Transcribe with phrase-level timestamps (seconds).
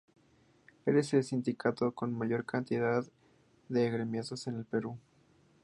[0.87, 3.05] Es el Sindicato con mayor cantidad
[3.71, 4.97] agremiados en el Perú.